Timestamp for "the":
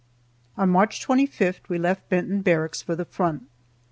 2.95-3.05